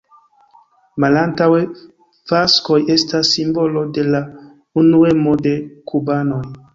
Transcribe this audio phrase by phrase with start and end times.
[1.03, 1.59] Malantaŭe
[2.31, 4.23] faskoj estas simbolo de la
[4.85, 5.53] unuemo de
[5.93, 6.41] kubanoj.